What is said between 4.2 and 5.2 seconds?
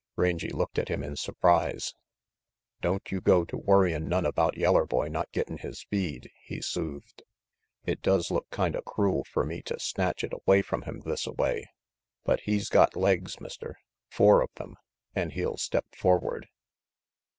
about yeller boy